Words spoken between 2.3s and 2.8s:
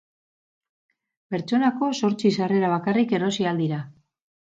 sarrera